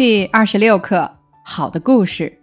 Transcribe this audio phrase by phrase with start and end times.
[0.00, 2.38] 第二十六课：好的故事。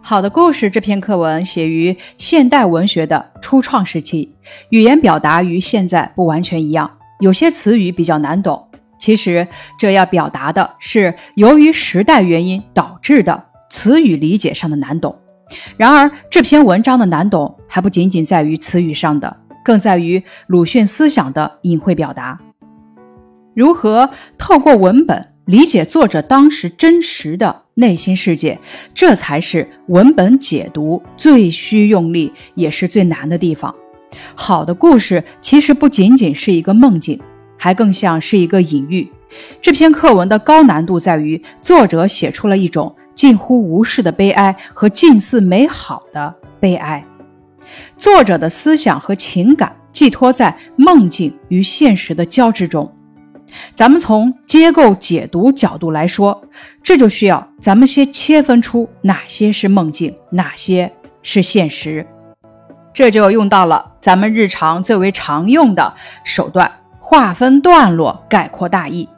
[0.00, 4.36] 好的故事这篇课文写于现代文学的初创时期，
[4.68, 8.68] 语言表达与现在不完全一样，有些词语比较难懂。
[9.00, 15.18] 其实这要表达的是由于时代原因导致的词语理解上的难懂。
[15.76, 22.38] 然而这篇文章的难懂还不仅仅在于词语上的，更在于鲁迅思想的隐晦表达。
[23.56, 24.08] 如何
[24.38, 25.31] 透过文本？
[25.46, 28.58] 理解作者当时真实的内心世界，
[28.94, 33.74] 这才是文本解读最需用力也是最难的地方。
[34.36, 37.20] 好的故事其实不仅仅是一个梦境，
[37.58, 39.10] 还更像是一个隐喻。
[39.60, 47.04] 这篇课文的高难度在于，作者写出了一种近乎无视的悲哀和近似美好的悲哀。
[47.96, 52.92] 作者的思想和情感寄托在梦境与现实的交织中。
[53.74, 56.44] 咱们从结构解读角度来说，
[56.82, 62.06] 这就需要咱们先切分出哪些是梦境，哪些是现实。
[62.94, 69.08] 这就用到了咱们日常最为常用的手段——划分段落，概括大意。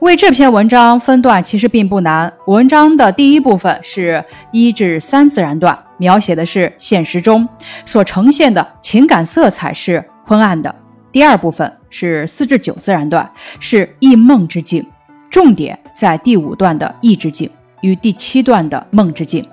[0.00, 2.32] 为这篇文章分段其实并不难。
[2.46, 7.48] 文章的第一部分是一至三自然段，描写的是现实中
[7.84, 10.74] 所呈现的情感色彩是昏暗的。
[11.12, 14.84] 第二部分是四至九自然段，是忆梦之境，
[15.28, 19.46] 重点在第五段的忆之境与第七段的梦之境。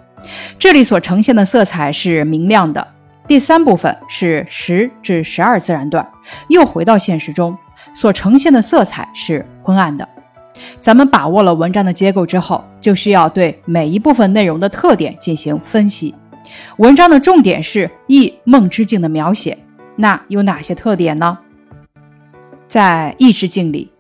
[0.60, 2.86] 这里所呈现的色彩是明亮的。
[3.28, 6.08] 第三部分是十至十二自然段，
[6.48, 7.58] 又回到现实中，
[7.94, 10.08] 所呈现的色彩是昏暗的。
[10.80, 16.16] 咱们把握了文章的结构之后，就需要对每一部分内容的特点进行分析。
[16.78, 19.58] 文章的重点是忆梦之境的描写，
[19.98, 21.38] 那有哪些特点呢？
[22.68, 23.94] 在意志境里，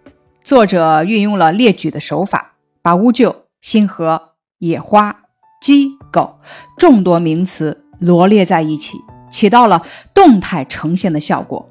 [0.43, 5.21] 作者运用了列举的手法，把乌桕、星河、野花、
[5.61, 6.39] 鸡、狗
[6.77, 8.97] 众多名词罗列在一起，
[9.31, 11.69] 起到了动态呈现的效果。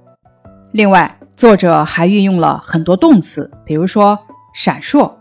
[0.73, 4.19] 另外，作者还运用了很多动词，比如说
[4.55, 5.13] 闪烁、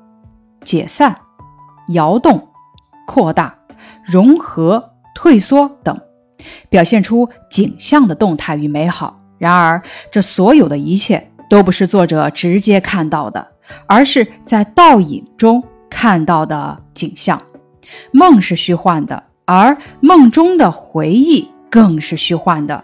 [0.64, 1.20] 解散、
[1.90, 2.48] 摇动、
[3.06, 3.54] 扩大、
[4.06, 6.00] 融合、退缩等，
[6.70, 9.20] 表现出景象的动态与美好。
[9.38, 11.34] 然而，这所有的一切。
[11.56, 13.48] 都不是作者直接看到的，
[13.88, 17.42] 而是在倒影中看到的景象。
[18.12, 22.84] 梦是虚幻的，而梦中的回忆更是虚幻的。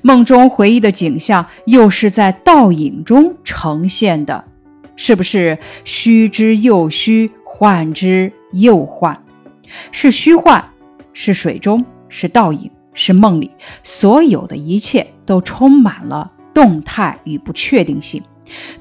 [0.00, 4.42] 梦中回忆的景象又是在倒影中呈现的，
[4.96, 9.22] 是不是虚之又虚，幻之又幻？
[9.92, 10.64] 是虚幻，
[11.12, 13.50] 是水中，是倒影，是梦里，
[13.82, 16.32] 所有的一切都充满了。
[16.58, 18.20] 动态与不确定性，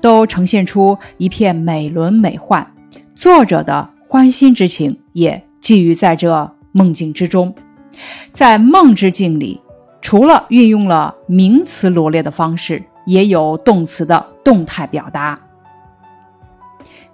[0.02, 2.66] 都呈现出一片美轮美奂。
[3.14, 7.54] 作者的欢欣之情也寄予在这梦境之中。
[8.32, 9.62] 在梦之境里，
[10.02, 15.40] 除了运用了名词罗列的方式，也有动词的动态表达。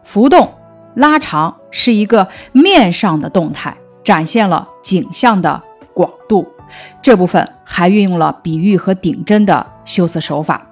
[0.01, 0.50] 浮动、
[0.95, 5.62] 拉长是一个面上的动态，展现了景象的
[5.94, 6.47] 广度。
[7.01, 10.66] 这部分还运用了比喻和顶针的修辞手法，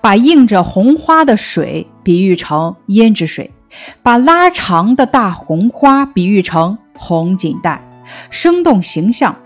[0.00, 3.50] 把映着红花的水比喻成胭脂水，
[4.02, 7.82] 把拉长的大红花比喻成红锦带，
[8.30, 9.36] 生动形象。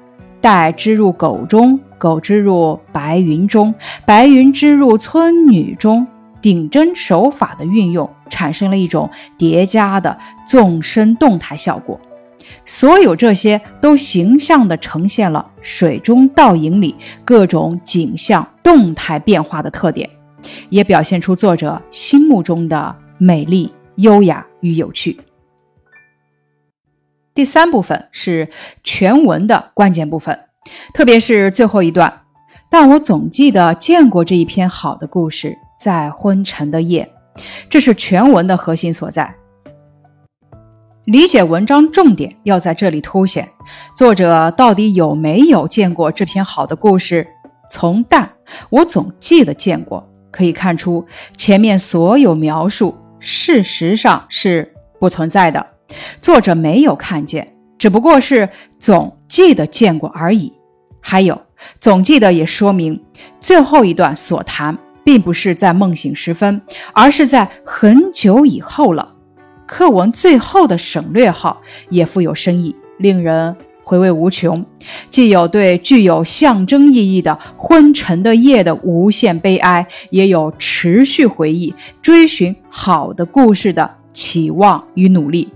[0.41, 3.75] 带织入狗中，狗织入白云中，
[4.07, 6.07] 白云织入村女中。
[6.41, 10.17] 顶针手法的运用，产生了一种叠加的
[10.47, 12.01] 纵深动态效果。
[12.65, 16.95] 所有这些都形象地呈现了水中倒影里
[17.25, 20.09] 各种景象动态变化的特点，
[20.69, 25.21] 也表现出作者心目中的美丽、优雅与有趣。
[27.33, 28.49] 第三部分是
[28.83, 30.39] 全文的关键部分，
[30.93, 32.23] 特别是最后一段。
[32.69, 37.11] 但我总记得见过这一篇好的故事，在昏沉的夜，
[37.69, 39.35] 这是全文的核心所在。
[41.11, 43.51] 理解文章重点要在这里凸显，
[43.97, 47.27] 作者到底有没有见过这篇好的故事？
[47.69, 48.31] 从但
[48.69, 51.05] 我总记得见过，可以看出
[51.37, 55.67] 前面所有描述事实上是不存在的，
[56.21, 58.49] 作者没有看见，只不过是
[58.79, 60.53] 总记得见过而已。
[61.01, 61.43] 还有，
[61.81, 63.03] 总记得也说明
[63.41, 66.63] 最后一段所谈，并不是在梦醒时分，
[66.93, 69.10] 而是在很久以后了。
[69.71, 74.67] 课文最后的省略号也富有深意，令人回味无穷。
[75.11, 81.73] 既有对具有象征意义的昏沉的夜的无限悲哀，也有持续回忆、
[82.03, 85.49] 追寻好的故事的期望与努力。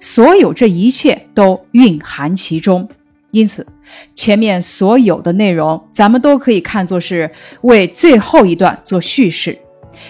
[0.00, 2.88] 所有这一切都蕴含其中。
[3.30, 3.64] 因此，
[4.12, 7.30] 前面所有的内容，咱们都可以看作是
[7.60, 9.56] 为最后一段做叙事。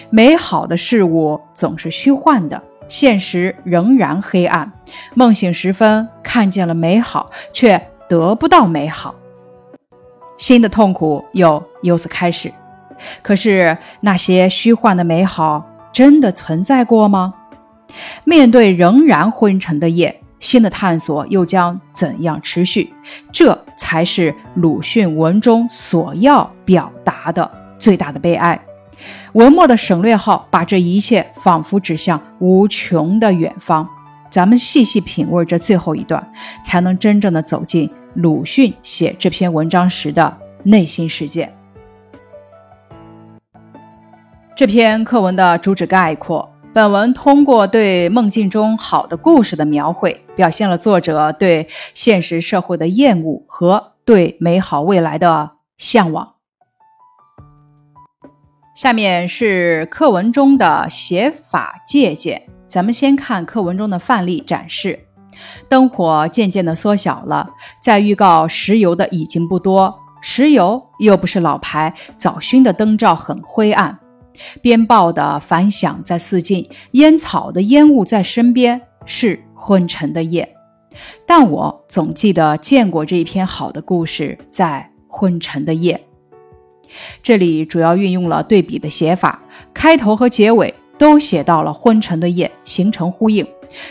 [0.09, 4.71] 美好的事物总是虚幻的，现实仍然黑暗。
[5.13, 9.15] 梦醒时分，看见了美好，却得不到美好，
[10.37, 12.51] 新的痛苦又由此开始。
[13.21, 17.33] 可是那些虚幻的美好真的存在过吗？
[18.23, 20.19] 面对仍然昏沉的夜。
[20.39, 22.93] 新的探索又将怎样持续？
[23.31, 28.59] 这才是鲁迅文中所要表达的最大的悲哀。
[29.33, 33.87] 文末的省略号把这一切仿佛指向无穷的远方。
[34.29, 36.31] 咱们细细品味这最后一段，
[36.63, 41.53] 才能真正的走进鲁迅写这篇文章时的内心世界。
[44.55, 46.49] 这篇课文的主旨概括。
[46.73, 56.32] 本文通过对梦境中好的故事的描绘，表现了作者对现实社会的厌恶和对美好未来的向往。
[58.73, 65.07] 下面是课文中的写法借鉴，咱们先看课文中的范例展示。
[65.69, 73.99] 灯火渐渐的缩小了，在预告石油的已经不多，石油又不是老牌，早熏的灯罩很灰暗。
[74.59, 80.55] 鞭炮的反响在四近，烟草的烟雾在身边，是昏沉的夜。
[81.27, 86.03] 但我总记得见过这一篇好的故事，在昏沉的夜。
[87.21, 89.39] 这里主要运用了对比的写法，
[89.73, 93.45] 开头和结尾都写到了昏沉的夜，形成呼应，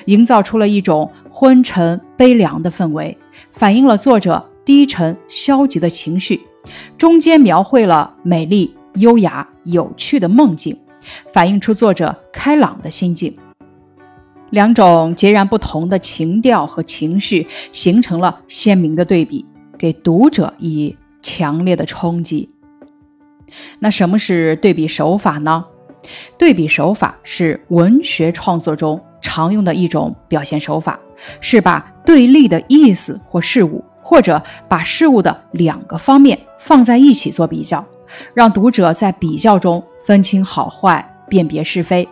[0.06, 3.16] 营造出了一种昏沉悲凉的氛围，
[3.50, 6.40] 反映了作者低沉消极的情绪。
[6.96, 8.74] 中间描绘了美丽。
[8.96, 10.76] 优雅有趣的梦境，
[11.32, 13.34] 反映出作者开朗的心境。
[14.50, 19.46] 两种截然不同的情调和情绪形成了鲜明的对比，
[19.78, 22.50] 给读者以强烈的冲击。
[23.78, 25.64] 那什么是对比手法呢？
[26.36, 30.98] 对比手法是文学创作中常用的一种表现手法，
[31.40, 37.84] 是把对立的意思或事物，或者把事物的两个方面放在一起做比较。
[38.34, 42.08] 让读者在比较中分清好坏，辨别是非。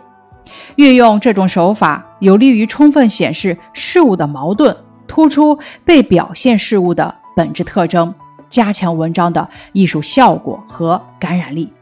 [0.77, 4.77] 运用这种手法，有利于充分显示事物的矛盾，
[5.07, 8.15] 突出被表现事物的本质特征，
[8.51, 11.73] 加强文章的艺术效果和感染力。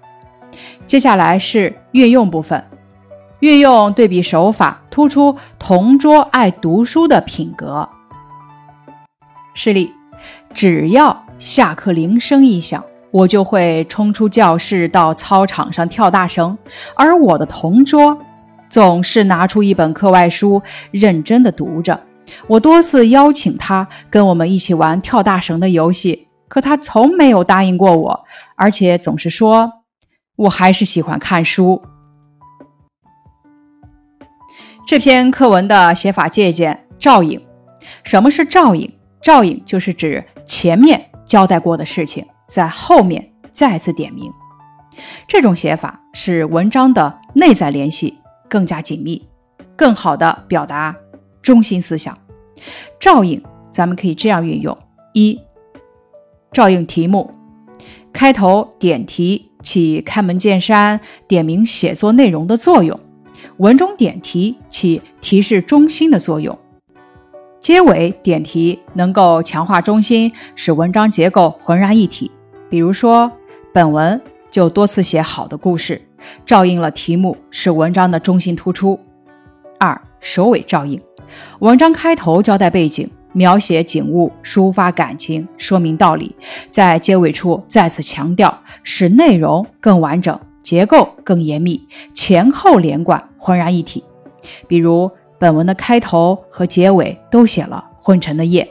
[0.87, 2.63] 接下来是运用部分，
[3.41, 7.89] 运用对比手法，突出同桌爱读书的品格。
[9.55, 9.93] 示例：
[10.55, 12.85] 只要下课铃声一响。
[13.11, 16.59] 我就会冲出教室到操场上跳大绳，
[16.95, 18.19] 而我的同桌
[18.69, 20.61] 总是拿出一本课外书
[20.91, 21.99] 认真的读着。
[22.47, 28.25] 我多次邀请他跟我们一起玩跳大绳的游戏，可他从没有答应过我，
[28.57, 29.85] 而且总是说
[30.37, 31.83] ：“我还是喜欢看书。”
[34.87, 37.47] 这篇课文的写法借鉴照应。
[38.03, 38.93] 什么是照应？
[39.21, 42.27] 照应就是指前面交代过的事情。
[42.47, 44.33] 在后面再次点名，
[45.29, 48.19] 这种写法使文章的内在联系
[48.49, 49.29] 更加紧密，
[49.77, 50.97] 更好的表达
[51.43, 52.17] 中心思想。
[52.99, 54.79] 照应，咱们可以这样运用：
[55.13, 55.39] 一、
[56.53, 57.31] 照应题目，
[58.13, 62.97] 开头点题起开门见山、点明写作内容的作用；
[63.59, 66.57] 文中点题起提示中心的作用；
[67.61, 72.31] 结尾点题能够强化中心，使文章结构浑然一体。
[72.71, 73.31] 比如说，
[73.73, 76.03] 本文就多次写好的故事，
[76.47, 78.99] 照应了题目，使文章的中心突出。
[79.79, 81.01] 二、首尾照应，
[81.61, 86.35] 文章开头交代背景，描写景物，抒发感情，说明道理，
[86.69, 91.81] 在结尾处再次强调，使内容更完整，结构更严密，
[92.13, 94.05] 前后连贯，浑然一体。
[94.67, 98.69] 比如，本文的开头和结尾都写了昏沉的夜，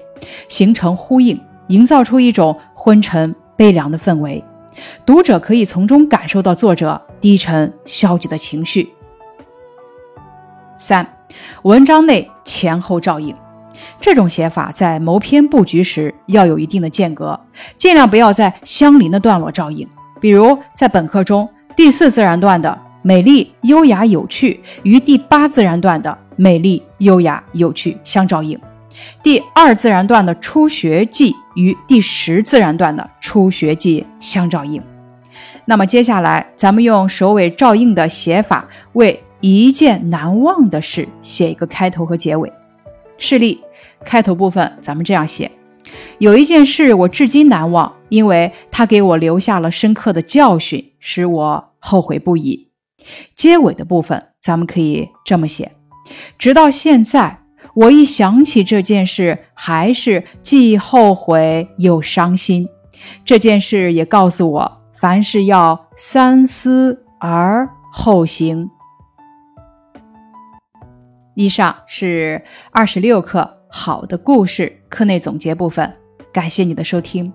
[0.50, 3.34] 形成呼应，营造出一种昏沉。
[3.58, 4.44] 悲凉的氛围，
[5.04, 8.94] 读者可以从中感受到作者低沉消极的情绪。
[10.78, 11.18] 三，
[11.64, 13.36] 文章内前后照应，
[14.00, 17.40] 这种写法在谋篇布局时要有一定的间隔，
[17.78, 19.88] 尽量不要在相邻的段落照应。
[20.20, 28.60] 比如在本课中第四自然段的美丽、优雅、有趣与第八自然段的美丽、优雅、有趣相照应。
[29.22, 34.82] 第二自然段的初学记与第十自然段的初学记相照应。
[35.66, 42.52] 那么接下来，咱们用首尾照应的写法，为一件难忘的事写一个开头和结尾。
[43.20, 43.62] 示例
[44.06, 45.52] 开头部分，咱们这样写：
[46.20, 52.70] 有一件事我至今难忘，因为它给我留下了深刻的教训，使我后悔不已。
[53.36, 55.72] 结尾的部分，咱们可以这么写：
[56.38, 57.40] 直到现在，
[57.74, 62.68] 我一想起这件事，还是既后悔又伤心。
[63.24, 68.70] 这件事也告诉我，凡事要三思而后行。
[71.36, 75.94] 以上是二十六课好的故事课内总结部分，
[76.32, 77.32] 感谢你的收听。